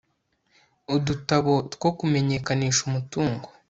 [0.95, 3.47] udutabo two kumenyekanisha umutungo